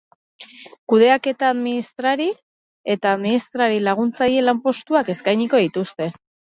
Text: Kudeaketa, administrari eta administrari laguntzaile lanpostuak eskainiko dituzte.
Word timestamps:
Kudeaketa, 0.93 1.51
administrari 1.57 2.27
eta 2.97 3.15
administrari 3.19 3.81
laguntzaile 3.93 4.45
lanpostuak 4.51 5.17
eskainiko 5.19 5.67
dituzte. 5.69 6.15